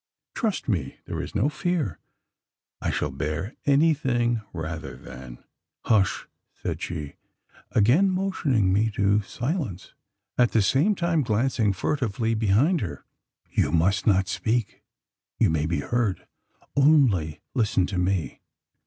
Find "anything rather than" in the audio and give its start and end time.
3.67-5.43